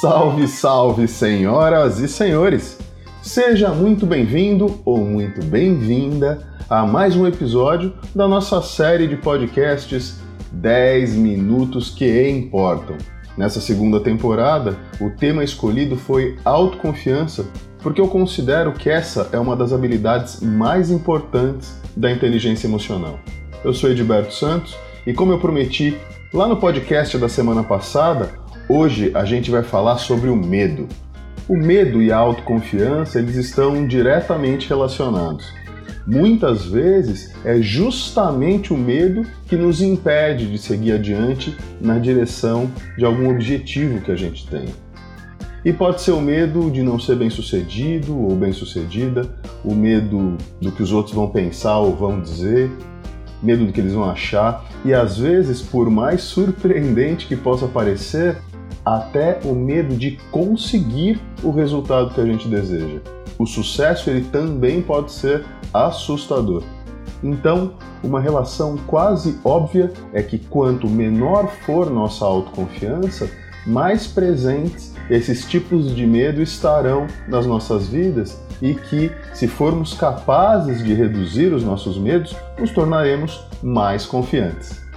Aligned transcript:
Salve, 0.00 0.48
salve, 0.48 1.06
senhoras 1.06 1.98
e 1.98 2.08
senhores! 2.08 2.78
Seja 3.20 3.68
muito 3.68 4.06
bem-vindo 4.06 4.80
ou 4.82 4.96
muito 4.96 5.44
bem-vinda 5.44 6.40
a 6.70 6.86
mais 6.86 7.14
um 7.14 7.26
episódio 7.26 7.92
da 8.14 8.26
nossa 8.26 8.62
série 8.62 9.06
de 9.06 9.16
podcasts 9.16 10.18
10 10.52 11.16
Minutos 11.16 11.90
que 11.90 12.30
Importam. 12.30 12.96
Nessa 13.36 13.60
segunda 13.60 14.00
temporada, 14.00 14.74
o 14.98 15.10
tema 15.10 15.44
escolhido 15.44 15.98
foi 15.98 16.38
autoconfiança, 16.46 17.44
porque 17.82 18.00
eu 18.00 18.08
considero 18.08 18.72
que 18.72 18.88
essa 18.88 19.28
é 19.32 19.38
uma 19.38 19.54
das 19.54 19.70
habilidades 19.70 20.40
mais 20.40 20.90
importantes 20.90 21.78
da 21.94 22.10
inteligência 22.10 22.66
emocional. 22.66 23.20
Eu 23.62 23.74
sou 23.74 23.90
Edberto 23.90 24.32
Santos 24.32 24.74
e, 25.06 25.12
como 25.12 25.32
eu 25.32 25.38
prometi 25.38 25.94
lá 26.32 26.46
no 26.46 26.56
podcast 26.56 27.18
da 27.18 27.28
semana 27.28 27.62
passada, 27.62 28.39
hoje 28.70 29.10
a 29.14 29.24
gente 29.24 29.50
vai 29.50 29.64
falar 29.64 29.98
sobre 29.98 30.30
o 30.30 30.36
medo. 30.36 30.86
O 31.48 31.56
medo 31.56 32.00
e 32.00 32.12
a 32.12 32.16
autoconfiança 32.16 33.18
eles 33.18 33.34
estão 33.34 33.84
diretamente 33.84 34.68
relacionados. 34.68 35.52
Muitas 36.06 36.66
vezes 36.66 37.34
é 37.44 37.60
justamente 37.60 38.72
o 38.72 38.76
medo 38.76 39.26
que 39.48 39.56
nos 39.56 39.82
impede 39.82 40.46
de 40.46 40.56
seguir 40.56 40.92
adiante 40.92 41.56
na 41.80 41.98
direção 41.98 42.70
de 42.96 43.04
algum 43.04 43.28
objetivo 43.28 44.00
que 44.00 44.12
a 44.12 44.16
gente 44.16 44.46
tem. 44.46 44.66
E 45.64 45.72
pode 45.72 46.00
ser 46.00 46.12
o 46.12 46.20
medo 46.20 46.70
de 46.70 46.80
não 46.80 46.98
ser 46.98 47.16
bem 47.16 47.28
sucedido 47.28 48.16
ou 48.16 48.34
bem 48.36 48.52
sucedida, 48.52 49.28
o 49.64 49.74
medo 49.74 50.38
do 50.60 50.70
que 50.72 50.82
os 50.82 50.92
outros 50.92 51.14
vão 51.14 51.28
pensar 51.28 51.78
ou 51.78 51.94
vão 51.94 52.20
dizer, 52.20 52.70
medo 53.42 53.66
do 53.66 53.72
que 53.72 53.80
eles 53.80 53.92
vão 53.92 54.08
achar, 54.08 54.64
e 54.84 54.94
às 54.94 55.18
vezes, 55.18 55.60
por 55.60 55.90
mais 55.90 56.22
surpreendente 56.22 57.26
que 57.26 57.36
possa 57.36 57.66
parecer, 57.66 58.38
até 58.84 59.40
o 59.44 59.54
medo 59.54 59.96
de 59.96 60.18
conseguir 60.30 61.20
o 61.42 61.50
resultado 61.50 62.14
que 62.14 62.20
a 62.20 62.26
gente 62.26 62.48
deseja. 62.48 63.00
O 63.38 63.46
sucesso 63.46 64.10
ele 64.10 64.24
também 64.24 64.82
pode 64.82 65.12
ser 65.12 65.44
assustador. 65.72 66.62
Então, 67.22 67.74
uma 68.02 68.20
relação 68.20 68.76
quase 68.86 69.38
óbvia 69.44 69.92
é 70.12 70.22
que 70.22 70.38
quanto 70.38 70.88
menor 70.88 71.48
for 71.66 71.90
nossa 71.90 72.24
autoconfiança, 72.24 73.30
mais 73.66 74.06
presentes 74.06 74.94
esses 75.10 75.44
tipos 75.44 75.94
de 75.94 76.06
medo 76.06 76.40
estarão 76.40 77.06
nas 77.28 77.46
nossas 77.46 77.88
vidas 77.88 78.40
e 78.62 78.74
que, 78.74 79.10
se 79.34 79.48
formos 79.48 79.94
capazes 79.94 80.84
de 80.84 80.94
reduzir 80.94 81.52
os 81.52 81.64
nossos 81.64 81.98
medos, 81.98 82.34
nos 82.58 82.70
tornaremos 82.72 83.44
mais 83.62 84.06
confiantes. 84.06 84.89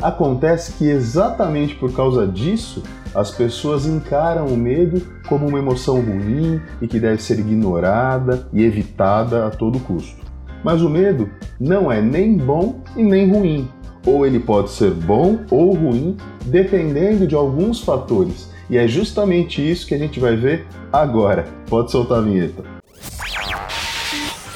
Acontece 0.00 0.72
que 0.72 0.88
exatamente 0.88 1.74
por 1.74 1.92
causa 1.92 2.26
disso, 2.26 2.84
as 3.12 3.32
pessoas 3.32 3.84
encaram 3.84 4.46
o 4.46 4.56
medo 4.56 5.02
como 5.28 5.48
uma 5.48 5.58
emoção 5.58 6.00
ruim 6.00 6.60
e 6.80 6.86
que 6.86 7.00
deve 7.00 7.20
ser 7.20 7.40
ignorada 7.40 8.48
e 8.52 8.62
evitada 8.62 9.46
a 9.46 9.50
todo 9.50 9.80
custo. 9.80 10.24
Mas 10.62 10.82
o 10.82 10.88
medo 10.88 11.28
não 11.58 11.90
é 11.90 12.00
nem 12.00 12.36
bom 12.36 12.80
e 12.96 13.02
nem 13.02 13.28
ruim. 13.28 13.68
Ou 14.06 14.24
ele 14.24 14.38
pode 14.38 14.70
ser 14.70 14.92
bom 14.92 15.40
ou 15.50 15.74
ruim, 15.74 16.16
dependendo 16.46 17.26
de 17.26 17.34
alguns 17.34 17.80
fatores. 17.80 18.48
E 18.70 18.78
é 18.78 18.86
justamente 18.86 19.68
isso 19.68 19.86
que 19.86 19.94
a 19.94 19.98
gente 19.98 20.20
vai 20.20 20.36
ver 20.36 20.66
agora. 20.92 21.44
Pode 21.68 21.90
soltar 21.90 22.18
a 22.18 22.20
vinheta. 22.20 22.62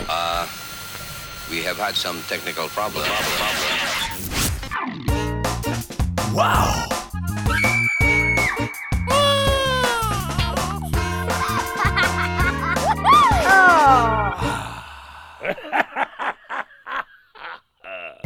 Uh, 0.09 0.47
we 1.51 1.67
have 1.67 1.81
had 1.81 1.95
some 1.97 2.19
technical 2.29 2.69
problems. 2.69 3.09
Wow! 6.33 6.89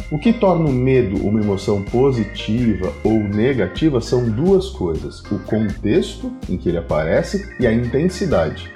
O 0.09 0.17
que 0.17 0.31
torna 0.31 0.69
o 0.69 0.71
medo 0.71 1.17
uma 1.27 1.41
emoção 1.41 1.83
positiva 1.83 2.93
ou 3.03 3.19
negativa 3.19 3.99
são 3.99 4.29
duas 4.29 4.69
coisas: 4.69 5.19
o 5.29 5.39
contexto 5.39 6.31
em 6.49 6.57
que 6.57 6.69
ele 6.69 6.77
aparece 6.77 7.53
e 7.59 7.67
a 7.67 7.73
intensidade. 7.73 8.71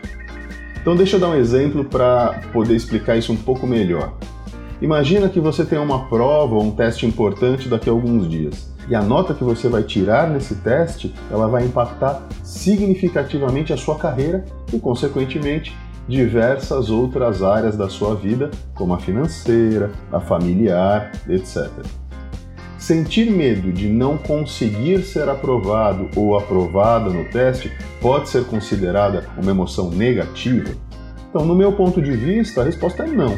Então, 0.81 0.93
deixa 0.93 1.15
eu 1.15 1.19
dar 1.21 1.29
um 1.29 1.35
exemplo 1.35 1.85
para 1.85 2.41
poder 2.51 2.75
explicar 2.75 3.15
isso 3.15 3.31
um 3.31 3.37
pouco 3.37 3.65
melhor. 3.65 4.13
Imagina 4.81 5.29
que 5.29 5.39
você 5.39 5.63
tem 5.63 5.79
uma 5.79 6.09
prova 6.09 6.55
ou 6.55 6.63
um 6.63 6.71
teste 6.71 7.05
importante 7.05 7.69
daqui 7.69 7.87
a 7.87 7.93
alguns 7.93 8.27
dias. 8.29 8.70
E 8.89 8.95
a 8.95 9.01
nota 9.01 9.33
que 9.33 9.43
você 9.43 9.67
vai 9.67 9.83
tirar 9.83 10.29
nesse 10.29 10.55
teste, 10.55 11.13
ela 11.29 11.47
vai 11.47 11.65
impactar 11.65 12.21
significativamente 12.43 13.71
a 13.71 13.77
sua 13.77 13.97
carreira 13.97 14.43
e, 14.73 14.79
consequentemente, 14.79 15.75
diversas 16.07 16.89
outras 16.89 17.41
áreas 17.41 17.77
da 17.77 17.87
sua 17.87 18.15
vida, 18.15 18.49
como 18.73 18.93
a 18.93 18.99
financeira, 18.99 19.91
a 20.11 20.19
familiar, 20.19 21.11
etc. 21.29 21.69
Sentir 22.77 23.29
medo 23.29 23.71
de 23.71 23.87
não 23.87 24.17
conseguir 24.17 25.03
ser 25.03 25.29
aprovado 25.29 26.09
ou 26.15 26.37
aprovada 26.37 27.11
no 27.11 27.25
teste 27.25 27.71
pode 28.01 28.27
ser 28.27 28.43
considerada 28.45 29.23
uma 29.37 29.51
emoção 29.51 29.91
negativa? 29.91 30.71
Então, 31.29 31.45
no 31.45 31.55
meu 31.55 31.71
ponto 31.71 32.01
de 32.01 32.11
vista, 32.11 32.61
a 32.61 32.63
resposta 32.65 33.03
é 33.03 33.07
não. 33.07 33.37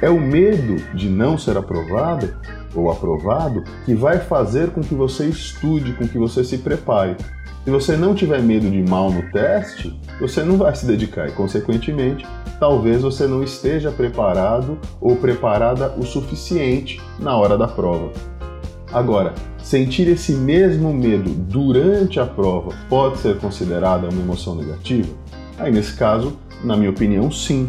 É 0.00 0.10
o 0.10 0.18
medo 0.18 0.76
de 0.94 1.08
não 1.08 1.38
ser 1.38 1.56
aprovado 1.56 2.34
ou 2.74 2.90
aprovado 2.90 3.64
que 3.84 3.94
vai 3.94 4.18
fazer 4.18 4.70
com 4.70 4.80
que 4.80 4.94
você 4.94 5.26
estude, 5.26 5.92
com 5.92 6.06
que 6.06 6.18
você 6.18 6.42
se 6.44 6.58
prepare. 6.58 7.16
Se 7.64 7.70
você 7.70 7.96
não 7.96 8.14
tiver 8.14 8.42
medo 8.42 8.70
de 8.70 8.82
mal 8.82 9.10
no 9.10 9.22
teste, 9.30 9.98
você 10.20 10.42
não 10.42 10.58
vai 10.58 10.74
se 10.74 10.84
dedicar 10.84 11.28
e, 11.28 11.32
consequentemente, 11.32 12.26
talvez 12.60 13.00
você 13.00 13.26
não 13.26 13.42
esteja 13.42 13.90
preparado 13.90 14.78
ou 15.00 15.16
preparada 15.16 15.94
o 15.96 16.04
suficiente 16.04 17.00
na 17.18 17.36
hora 17.36 17.56
da 17.56 17.66
prova. 17.66 18.12
Agora, 18.92 19.34
sentir 19.62 20.08
esse 20.08 20.32
mesmo 20.32 20.92
medo 20.92 21.30
durante 21.30 22.20
a 22.20 22.26
prova 22.26 22.70
pode 22.88 23.18
ser 23.18 23.38
considerada 23.38 24.08
uma 24.10 24.20
emoção 24.20 24.54
negativa? 24.54 25.08
Aí, 25.58 25.72
nesse 25.72 25.94
caso, 25.96 26.36
na 26.62 26.76
minha 26.76 26.90
opinião, 26.90 27.30
sim, 27.30 27.66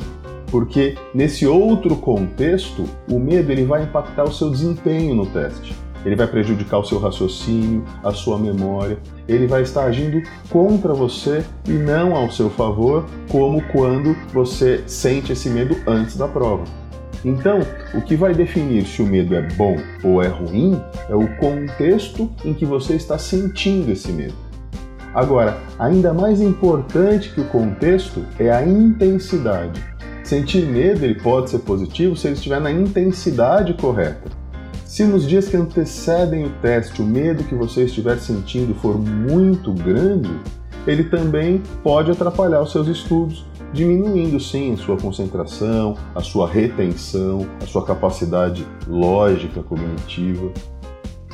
porque 0.47 0.95
nesse 1.13 1.45
outro 1.45 1.95
contexto, 1.95 2.85
o 3.09 3.19
medo 3.19 3.51
ele 3.51 3.65
vai 3.65 3.83
impactar 3.83 4.23
o 4.23 4.33
seu 4.33 4.49
desempenho 4.49 5.15
no 5.15 5.25
teste 5.25 5.75
ele 6.05 6.15
vai 6.15 6.27
prejudicar 6.27 6.77
o 6.77 6.85
seu 6.85 6.99
raciocínio, 6.99 7.83
a 8.03 8.11
sua 8.11 8.37
memória, 8.37 8.99
ele 9.27 9.47
vai 9.47 9.63
estar 9.63 9.85
agindo 9.85 10.21
contra 10.49 10.93
você 10.93 11.43
e 11.67 11.71
não 11.71 12.15
ao 12.15 12.29
seu 12.29 12.49
favor, 12.49 13.05
como 13.29 13.61
quando 13.71 14.15
você 14.31 14.83
sente 14.85 15.33
esse 15.33 15.49
medo 15.49 15.75
antes 15.87 16.15
da 16.15 16.27
prova. 16.27 16.63
Então, 17.23 17.59
o 17.95 18.01
que 18.01 18.15
vai 18.15 18.35
definir 18.35 18.85
se 18.85 19.01
o 19.01 19.05
medo 19.05 19.33
é 19.33 19.41
bom 19.53 19.75
ou 20.03 20.21
é 20.21 20.27
ruim 20.27 20.79
é 21.09 21.15
o 21.15 21.27
contexto 21.37 22.29
em 22.45 22.53
que 22.53 22.65
você 22.65 22.93
está 22.93 23.17
sentindo 23.17 23.91
esse 23.91 24.11
medo. 24.11 24.35
Agora, 25.11 25.57
ainda 25.79 26.13
mais 26.13 26.39
importante 26.39 27.31
que 27.33 27.41
o 27.41 27.45
contexto 27.45 28.23
é 28.37 28.51
a 28.51 28.63
intensidade. 28.63 29.94
Sentir 30.25 30.65
medo 30.65 31.05
ele 31.05 31.13
pode 31.13 31.51
ser 31.51 31.59
positivo 31.59 32.15
se 32.15 32.25
ele 32.25 32.33
estiver 32.33 32.59
na 32.59 32.71
intensidade 32.71 33.75
correta. 33.75 34.31
Se 34.83 35.03
nos 35.03 35.27
dias 35.27 35.47
que 35.47 35.55
antecedem 35.55 36.45
o 36.45 36.49
teste 36.63 36.99
o 36.99 37.05
medo 37.05 37.43
que 37.43 37.53
você 37.53 37.83
estiver 37.83 38.17
sentindo 38.17 38.73
for 38.73 38.97
muito 38.97 39.71
grande, 39.71 40.31
ele 40.87 41.03
também 41.03 41.61
pode 41.83 42.09
atrapalhar 42.09 42.61
os 42.61 42.71
seus 42.71 42.87
estudos, 42.87 43.45
diminuindo 43.71 44.39
sim 44.39 44.73
a 44.73 44.77
sua 44.77 44.97
concentração, 44.97 45.95
a 46.15 46.21
sua 46.21 46.49
retenção, 46.49 47.47
a 47.61 47.67
sua 47.67 47.85
capacidade 47.85 48.65
lógica 48.87 49.61
cognitiva. 49.61 50.51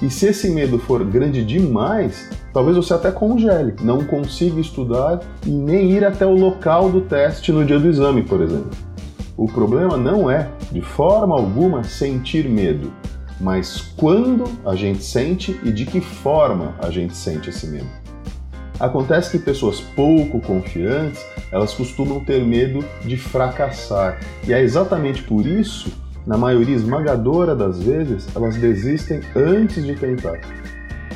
E 0.02 0.10
se 0.10 0.26
esse 0.26 0.50
medo 0.50 0.78
for 0.78 1.02
grande 1.06 1.46
demais, 1.46 2.30
talvez 2.54 2.76
você 2.78 2.94
até 2.94 3.12
congele, 3.12 3.76
não 3.82 4.04
consiga 4.04 4.60
estudar 4.60 5.20
e 5.46 5.50
nem 5.50 5.92
ir 5.92 6.06
até 6.06 6.26
o 6.26 6.36
local 6.36 6.90
do 6.90 7.02
teste 7.02 7.52
no 7.52 7.66
dia 7.66 7.80
do 7.80 7.88
exame, 7.88 8.24
por 8.24 8.42
exemplo. 8.42 8.72
O 9.38 9.48
problema 9.48 9.98
não 9.98 10.30
é, 10.30 10.50
de 10.72 10.82
forma 10.82 11.36
alguma, 11.36 11.84
sentir 11.84 12.48
medo 12.48 12.92
mas 13.42 13.82
quando 13.98 14.44
a 14.64 14.76
gente 14.76 15.04
sente 15.04 15.60
e 15.64 15.72
de 15.72 15.86
que 15.86 16.00
forma 16.00 16.76
a 16.80 16.90
gente 16.92 17.18
sente 17.18 17.50
esse 17.50 17.68
medo. 17.68 17.90
Acontece 18.80 19.32
que 19.32 19.40
pessoas 19.44 19.82
pouco 19.82 20.40
confiantes, 20.40 21.24
elas 21.52 21.74
costumam 21.74 22.24
ter 22.24 22.44
medo 22.44 22.84
de 23.04 23.18
fracassar. 23.18 24.20
E 24.48 24.54
é 24.54 24.62
exatamente 24.62 25.24
por 25.24 25.46
isso, 25.46 25.92
na 26.26 26.38
maioria 26.38 26.76
esmagadora 26.76 27.56
das 27.56 27.82
vezes, 27.82 28.28
elas 28.36 28.56
desistem 28.56 29.22
antes 29.36 29.84
de 29.84 29.96
tentar. 29.96 30.40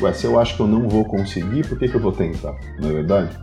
Ué, 0.01 0.13
se 0.13 0.25
eu 0.25 0.39
acho 0.39 0.55
que 0.55 0.61
eu 0.61 0.67
não 0.67 0.87
vou 0.87 1.05
conseguir, 1.05 1.67
por 1.67 1.79
que, 1.79 1.87
que 1.87 1.95
eu 1.95 2.01
vou 2.01 2.11
tentar? 2.11 2.55
Não 2.79 2.89
é 2.89 2.93
verdade? 2.93 3.37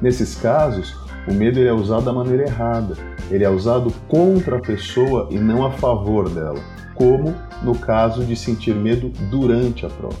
Nesses 0.00 0.34
casos, 0.34 0.94
o 1.26 1.32
medo 1.32 1.58
é 1.60 1.72
usado 1.72 2.04
da 2.04 2.12
maneira 2.12 2.44
errada. 2.44 2.94
Ele 3.30 3.44
é 3.44 3.50
usado 3.50 3.92
contra 4.08 4.56
a 4.56 4.60
pessoa 4.60 5.28
e 5.30 5.38
não 5.38 5.64
a 5.64 5.70
favor 5.70 6.28
dela 6.28 6.60
como 7.00 7.34
no 7.62 7.74
caso 7.74 8.22
de 8.22 8.36
sentir 8.36 8.74
medo 8.74 9.10
durante 9.30 9.86
a 9.86 9.88
prova. 9.88 10.18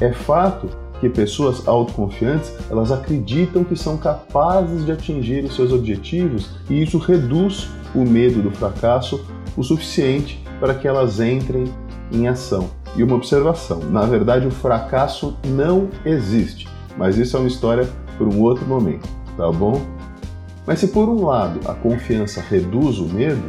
É 0.00 0.10
fato 0.12 0.70
que 0.98 1.10
pessoas 1.10 1.68
autoconfiantes, 1.68 2.54
elas 2.70 2.90
acreditam 2.90 3.62
que 3.62 3.76
são 3.76 3.98
capazes 3.98 4.86
de 4.86 4.92
atingir 4.92 5.44
os 5.44 5.54
seus 5.54 5.72
objetivos 5.72 6.56
e 6.70 6.82
isso 6.82 6.96
reduz 6.96 7.68
o 7.94 8.00
medo 8.00 8.40
do 8.40 8.50
fracasso 8.50 9.22
o 9.54 9.62
suficiente 9.62 10.42
para 10.58 10.74
que 10.74 10.88
elas 10.88 11.20
entrem 11.20 11.64
em 12.10 12.28
ação. 12.28 12.70
E 12.96 13.02
uma 13.02 13.16
observação: 13.16 13.80
na 13.90 14.06
verdade, 14.06 14.46
o 14.46 14.50
fracasso 14.50 15.36
não 15.46 15.88
existe, 16.04 16.68
mas 16.96 17.18
isso 17.18 17.36
é 17.36 17.40
uma 17.40 17.48
história 17.48 17.88
para 18.16 18.26
um 18.26 18.40
outro 18.40 18.64
momento, 18.66 19.08
tá 19.36 19.50
bom? 19.52 19.80
Mas 20.66 20.80
se 20.80 20.88
por 20.88 21.08
um 21.08 21.24
lado 21.24 21.60
a 21.68 21.74
confiança 21.74 22.40
reduz 22.40 22.98
o 22.98 23.06
medo, 23.06 23.44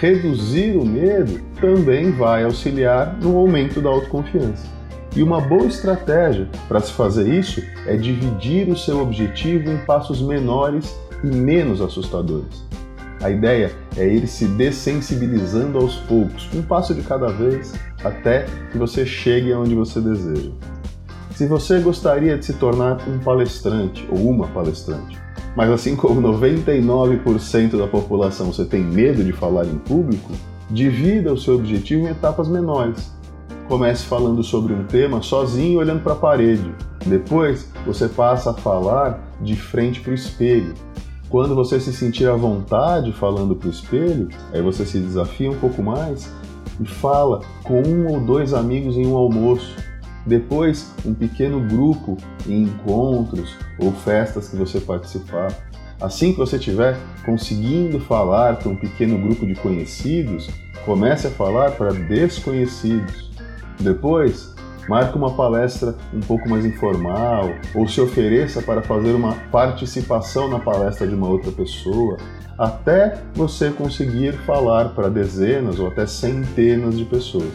reduzir 0.00 0.76
o 0.76 0.84
medo 0.84 1.40
também 1.60 2.10
vai 2.10 2.44
auxiliar 2.44 3.16
no 3.22 3.36
aumento 3.36 3.80
da 3.80 3.88
autoconfiança. 3.88 4.66
E 5.14 5.22
uma 5.22 5.40
boa 5.40 5.66
estratégia 5.66 6.48
para 6.66 6.80
se 6.80 6.92
fazer 6.92 7.28
isso 7.28 7.62
é 7.86 7.96
dividir 7.96 8.68
o 8.68 8.76
seu 8.76 9.00
objetivo 9.00 9.70
em 9.70 9.76
passos 9.78 10.20
menores 10.20 10.98
e 11.22 11.26
menos 11.26 11.80
assustadores. 11.80 12.64
A 13.22 13.30
ideia 13.30 13.70
é 13.96 14.06
ir 14.06 14.26
se 14.26 14.46
dessensibilizando 14.46 15.78
aos 15.78 15.94
poucos, 15.94 16.48
um 16.52 16.60
passo 16.60 16.92
de 16.92 17.02
cada 17.02 17.28
vez, 17.28 17.72
até 18.02 18.46
que 18.72 18.76
você 18.76 19.06
chegue 19.06 19.52
aonde 19.52 19.76
você 19.76 20.00
deseja. 20.00 20.50
Se 21.30 21.46
você 21.46 21.78
gostaria 21.78 22.36
de 22.36 22.44
se 22.44 22.54
tornar 22.54 22.98
um 23.08 23.20
palestrante 23.20 24.04
ou 24.10 24.28
uma 24.28 24.48
palestrante, 24.48 25.16
mas 25.54 25.70
assim 25.70 25.94
como 25.94 26.20
99% 26.20 27.78
da 27.78 27.86
população 27.86 28.52
você 28.52 28.64
tem 28.64 28.82
medo 28.82 29.22
de 29.22 29.32
falar 29.32 29.66
em 29.66 29.78
público, 29.78 30.32
divida 30.68 31.32
o 31.32 31.38
seu 31.38 31.54
objetivo 31.54 32.02
em 32.02 32.10
etapas 32.10 32.48
menores. 32.48 33.12
Comece 33.68 34.04
falando 34.04 34.42
sobre 34.42 34.74
um 34.74 34.84
tema 34.84 35.22
sozinho 35.22 35.78
olhando 35.78 36.02
para 36.02 36.14
a 36.14 36.16
parede. 36.16 36.74
Depois 37.06 37.70
você 37.86 38.08
passa 38.08 38.50
a 38.50 38.54
falar 38.54 39.22
de 39.40 39.54
frente 39.54 40.00
para 40.00 40.10
o 40.10 40.14
espelho, 40.14 40.74
quando 41.32 41.54
você 41.54 41.80
se 41.80 41.94
sentir 41.94 42.28
à 42.28 42.36
vontade 42.36 43.10
falando 43.10 43.56
para 43.56 43.66
o 43.66 43.70
espelho, 43.70 44.28
aí 44.52 44.60
você 44.60 44.84
se 44.84 44.98
desafia 44.98 45.50
um 45.50 45.58
pouco 45.58 45.82
mais 45.82 46.30
e 46.78 46.84
fala 46.84 47.40
com 47.64 47.80
um 47.80 48.06
ou 48.06 48.20
dois 48.20 48.52
amigos 48.52 48.98
em 48.98 49.06
um 49.06 49.16
almoço. 49.16 49.74
Depois, 50.26 50.92
um 51.06 51.14
pequeno 51.14 51.58
grupo 51.58 52.18
em 52.46 52.64
encontros 52.64 53.56
ou 53.78 53.92
festas 53.92 54.50
que 54.50 54.56
você 54.56 54.78
participar. 54.78 55.48
Assim 55.98 56.32
que 56.32 56.38
você 56.38 56.56
estiver 56.56 56.98
conseguindo 57.24 57.98
falar 57.98 58.58
para 58.58 58.68
um 58.68 58.76
pequeno 58.76 59.16
grupo 59.16 59.46
de 59.46 59.54
conhecidos, 59.54 60.50
comece 60.84 61.28
a 61.28 61.30
falar 61.30 61.70
para 61.70 61.94
desconhecidos. 61.94 63.30
Depois, 63.80 64.51
marque 64.88 65.16
uma 65.16 65.32
palestra 65.32 65.94
um 66.12 66.20
pouco 66.20 66.48
mais 66.48 66.64
informal 66.64 67.50
ou 67.74 67.86
se 67.86 68.00
ofereça 68.00 68.62
para 68.62 68.82
fazer 68.82 69.12
uma 69.12 69.34
participação 69.50 70.48
na 70.48 70.58
palestra 70.58 71.06
de 71.06 71.14
uma 71.14 71.28
outra 71.28 71.50
pessoa, 71.52 72.16
até 72.58 73.18
você 73.34 73.70
conseguir 73.70 74.32
falar 74.44 74.90
para 74.90 75.08
dezenas 75.08 75.78
ou 75.78 75.88
até 75.88 76.06
centenas 76.06 76.96
de 76.96 77.04
pessoas. 77.04 77.52